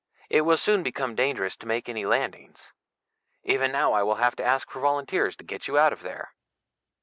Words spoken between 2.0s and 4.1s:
landings. Even now I